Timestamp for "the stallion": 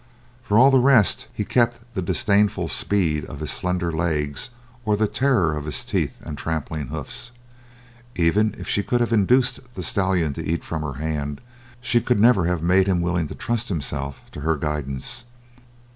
9.75-10.33